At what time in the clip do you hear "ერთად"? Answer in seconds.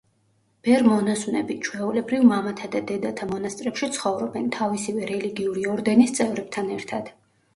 6.79-7.13